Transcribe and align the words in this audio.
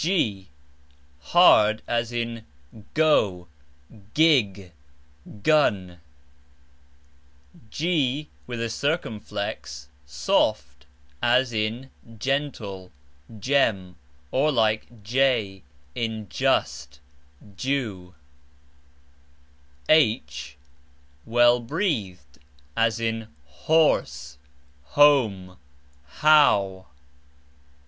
g 0.03 0.49
hard, 1.19 1.83
as 1.87 2.11
in 2.11 2.43
Go, 2.95 3.47
GiG, 4.15 4.71
Gun. 5.43 5.99
gx 7.71 9.87
soft, 10.07 10.85
as 11.21 11.53
in 11.53 11.91
Gentle, 12.17 12.91
Gem, 13.37 13.95
or 14.31 14.51
like 14.51 15.03
J 15.03 15.61
in 15.93 16.27
Just, 16.29 16.99
Jew. 17.55 18.15
h 19.87 20.57
well 21.27 21.59
breathed, 21.59 22.39
as 22.75 22.99
in 22.99 23.27
Horse, 23.45 24.39
Home, 24.97 25.57
How. 26.05 26.87